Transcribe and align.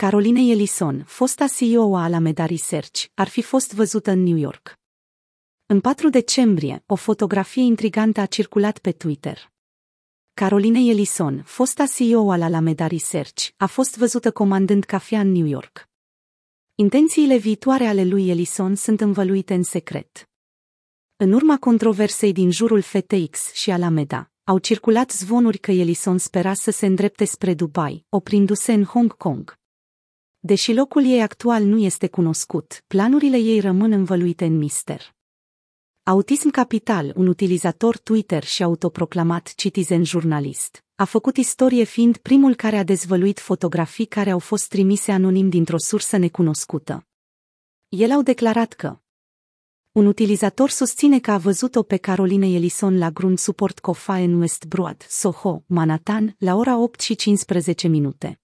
Caroline 0.00 0.40
Ellison, 0.40 1.04
fosta 1.06 1.46
CEO 1.46 1.96
a 1.96 2.02
Alameda 2.02 2.46
Research, 2.46 3.04
ar 3.14 3.28
fi 3.28 3.42
fost 3.42 3.74
văzută 3.74 4.10
în 4.10 4.22
New 4.22 4.36
York. 4.36 4.78
În 5.66 5.80
4 5.80 6.08
decembrie, 6.08 6.82
o 6.86 6.94
fotografie 6.94 7.62
intrigantă 7.62 8.20
a 8.20 8.26
circulat 8.26 8.78
pe 8.78 8.92
Twitter. 8.92 9.52
Caroline 10.34 10.78
Ellison, 10.78 11.42
fosta 11.42 11.86
CEO 11.86 12.30
al 12.30 12.42
Alameda 12.42 12.86
Research, 12.86 13.48
a 13.56 13.66
fost 13.66 13.96
văzută 13.96 14.30
comandând 14.30 14.84
cafea 14.84 15.20
în 15.20 15.32
New 15.32 15.46
York. 15.46 15.88
Intențiile 16.74 17.36
viitoare 17.36 17.86
ale 17.86 18.04
lui 18.04 18.28
Ellison 18.28 18.74
sunt 18.74 19.00
învăluite 19.00 19.54
în 19.54 19.62
secret. 19.62 20.28
În 21.16 21.32
urma 21.32 21.58
controversei 21.58 22.32
din 22.32 22.50
jurul 22.50 22.80
FTX 22.80 23.52
și 23.52 23.70
Alameda, 23.70 24.30
au 24.44 24.58
circulat 24.58 25.10
zvonuri 25.10 25.58
că 25.58 25.70
Ellison 25.70 26.18
spera 26.18 26.54
să 26.54 26.70
se 26.70 26.86
îndrepte 26.86 27.24
spre 27.24 27.54
Dubai, 27.54 28.04
oprindu-se 28.08 28.72
în 28.72 28.84
Hong 28.84 29.16
Kong. 29.16 29.56
Deși 30.40 30.72
locul 30.72 31.04
ei 31.04 31.22
actual 31.22 31.62
nu 31.62 31.78
este 31.78 32.08
cunoscut, 32.08 32.84
planurile 32.86 33.36
ei 33.36 33.60
rămân 33.60 33.92
învăluite 33.92 34.44
în 34.44 34.56
mister. 34.56 35.16
Autism 36.02 36.50
Capital, 36.50 37.12
un 37.16 37.26
utilizator 37.26 37.98
Twitter 37.98 38.44
și 38.44 38.62
autoproclamat 38.62 39.54
citizen 39.54 40.04
jurnalist, 40.04 40.84
a 40.94 41.04
făcut 41.04 41.36
istorie 41.36 41.84
fiind 41.84 42.16
primul 42.16 42.54
care 42.54 42.76
a 42.76 42.82
dezvăluit 42.82 43.38
fotografii 43.38 44.06
care 44.06 44.30
au 44.30 44.38
fost 44.38 44.68
trimise 44.68 45.12
anonim 45.12 45.48
dintr-o 45.48 45.78
sursă 45.78 46.16
necunoscută. 46.16 47.06
El 47.88 48.10
au 48.10 48.22
declarat 48.22 48.72
că 48.72 48.98
un 49.92 50.06
utilizator 50.06 50.70
susține 50.70 51.18
că 51.20 51.30
a 51.30 51.38
văzut-o 51.38 51.82
pe 51.82 51.96
Caroline 51.96 52.46
Ellison 52.46 52.98
la 52.98 53.10
Grund 53.10 53.38
Support 53.38 53.78
Cofa 53.78 54.16
în 54.16 54.40
West 54.40 54.64
Broad, 54.64 55.06
Soho, 55.08 55.62
Manhattan, 55.66 56.34
la 56.38 56.54
ora 56.54 56.78
8 56.78 57.00
și 57.00 57.14
15 57.14 57.88
minute. 57.88 58.40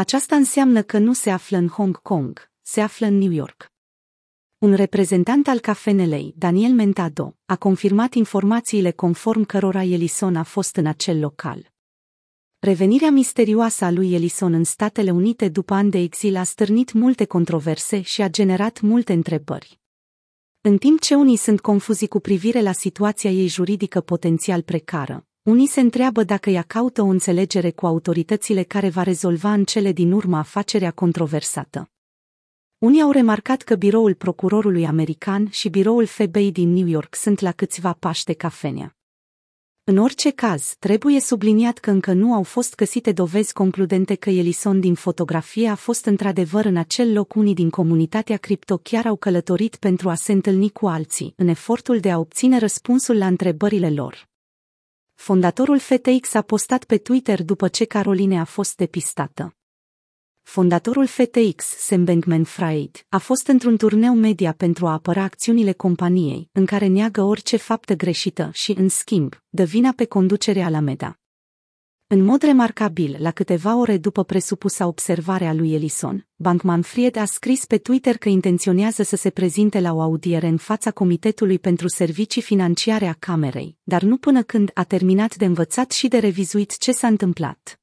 Aceasta 0.00 0.36
înseamnă 0.36 0.82
că 0.82 0.98
nu 0.98 1.12
se 1.12 1.30
află 1.30 1.56
în 1.56 1.68
Hong 1.68 2.02
Kong, 2.02 2.50
se 2.62 2.80
află 2.80 3.06
în 3.06 3.18
New 3.18 3.30
York. 3.30 3.72
Un 4.58 4.74
reprezentant 4.74 5.48
al 5.48 5.58
cafenelei, 5.58 6.34
Daniel 6.36 6.72
Mentado, 6.72 7.36
a 7.46 7.56
confirmat 7.56 8.14
informațiile 8.14 8.90
conform 8.90 9.44
cărora 9.44 9.82
Elison 9.82 10.36
a 10.36 10.42
fost 10.42 10.76
în 10.76 10.86
acel 10.86 11.18
local. 11.18 11.72
Revenirea 12.58 13.10
misterioasă 13.10 13.84
a 13.84 13.90
lui 13.90 14.14
Elison 14.14 14.52
în 14.52 14.64
Statele 14.64 15.10
Unite 15.10 15.48
după 15.48 15.74
ani 15.74 15.90
de 15.90 15.98
exil 15.98 16.36
a 16.36 16.44
stârnit 16.44 16.92
multe 16.92 17.24
controverse 17.24 18.00
și 18.00 18.22
a 18.22 18.28
generat 18.28 18.80
multe 18.80 19.12
întrebări. 19.12 19.80
În 20.60 20.78
timp 20.78 21.00
ce 21.00 21.14
unii 21.14 21.36
sunt 21.36 21.60
confuzi 21.60 22.08
cu 22.08 22.20
privire 22.20 22.60
la 22.60 22.72
situația 22.72 23.30
ei 23.30 23.46
juridică 23.46 24.00
potențial 24.00 24.62
precară, 24.62 25.26
unii 25.42 25.66
se 25.66 25.80
întreabă 25.80 26.24
dacă 26.24 26.50
ea 26.50 26.62
caută 26.62 27.02
o 27.02 27.06
înțelegere 27.06 27.70
cu 27.70 27.86
autoritățile 27.86 28.62
care 28.62 28.88
va 28.88 29.02
rezolva 29.02 29.52
în 29.52 29.64
cele 29.64 29.92
din 29.92 30.12
urmă 30.12 30.36
afacerea 30.36 30.90
controversată. 30.90 31.90
Unii 32.78 33.02
au 33.02 33.10
remarcat 33.10 33.62
că 33.62 33.74
biroul 33.74 34.14
procurorului 34.14 34.86
american 34.86 35.48
și 35.50 35.68
biroul 35.68 36.06
FBI 36.06 36.50
din 36.50 36.72
New 36.72 36.86
York 36.86 37.14
sunt 37.14 37.40
la 37.40 37.52
câțiva 37.52 37.92
pași 37.92 38.24
de 38.24 38.32
cafenea. 38.32 38.96
În 39.84 39.96
orice 39.96 40.30
caz, 40.30 40.74
trebuie 40.78 41.20
subliniat 41.20 41.78
că 41.78 41.90
încă 41.90 42.12
nu 42.12 42.34
au 42.34 42.42
fost 42.42 42.74
găsite 42.74 43.12
dovezi 43.12 43.52
concludente 43.52 44.14
că 44.14 44.30
Elison 44.30 44.80
din 44.80 44.94
fotografie 44.94 45.68
a 45.68 45.74
fost 45.74 46.04
într-adevăr 46.04 46.64
în 46.64 46.76
acel 46.76 47.12
loc. 47.12 47.34
Unii 47.34 47.54
din 47.54 47.70
comunitatea 47.70 48.36
cripto 48.36 48.76
chiar 48.76 49.06
au 49.06 49.16
călătorit 49.16 49.76
pentru 49.76 50.08
a 50.08 50.14
se 50.14 50.32
întâlni 50.32 50.70
cu 50.70 50.86
alții, 50.86 51.32
în 51.36 51.48
efortul 51.48 51.98
de 52.00 52.10
a 52.10 52.18
obține 52.18 52.58
răspunsul 52.58 53.16
la 53.18 53.26
întrebările 53.26 53.90
lor. 53.90 54.29
Fondatorul 55.20 55.78
FTX 55.78 56.34
a 56.34 56.42
postat 56.42 56.84
pe 56.84 56.98
Twitter 56.98 57.42
după 57.42 57.68
ce 57.68 57.84
Caroline 57.84 58.40
a 58.40 58.44
fost 58.44 58.76
depistată. 58.76 59.56
Fondatorul 60.42 61.06
FTX, 61.06 61.64
Sam 61.64 62.04
Bankman-Fried, 62.04 63.06
a 63.08 63.18
fost 63.18 63.46
într-un 63.46 63.76
turneu 63.76 64.14
media 64.14 64.52
pentru 64.52 64.86
a 64.86 64.92
apăra 64.92 65.22
acțiunile 65.22 65.72
companiei, 65.72 66.48
în 66.52 66.66
care 66.66 66.86
neagă 66.86 67.22
orice 67.22 67.56
faptă 67.56 67.94
greșită 67.94 68.50
și, 68.52 68.72
în 68.72 68.88
schimb, 68.88 69.34
dă 69.48 69.64
vina 69.64 69.92
pe 69.96 70.04
conducerea 70.04 70.66
Alameda. 70.66 71.18
În 72.12 72.24
mod 72.24 72.42
remarcabil, 72.42 73.16
la 73.18 73.30
câteva 73.30 73.76
ore 73.76 73.98
după 73.98 74.24
presupusa 74.24 74.86
observare 74.86 75.46
a 75.46 75.52
lui 75.52 75.74
Ellison, 75.74 76.26
Bankman-Fried 76.36 77.16
a 77.16 77.24
scris 77.24 77.64
pe 77.64 77.78
Twitter 77.78 78.16
că 78.16 78.28
intenționează 78.28 79.02
să 79.02 79.16
se 79.16 79.30
prezinte 79.30 79.80
la 79.80 79.92
o 79.92 80.00
audiere 80.00 80.46
în 80.46 80.56
fața 80.56 80.90
Comitetului 80.90 81.58
pentru 81.58 81.88
Servicii 81.88 82.42
Financiare 82.42 83.06
a 83.06 83.12
Camerei, 83.12 83.76
dar 83.82 84.02
nu 84.02 84.16
până 84.16 84.42
când 84.42 84.70
a 84.74 84.84
terminat 84.84 85.36
de 85.36 85.44
învățat 85.44 85.90
și 85.90 86.08
de 86.08 86.18
revizuit 86.18 86.78
ce 86.78 86.92
s-a 86.92 87.06
întâmplat. 87.06 87.79